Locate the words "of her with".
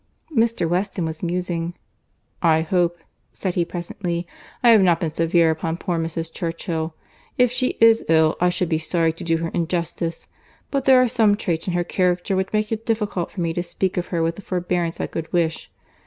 13.95-14.37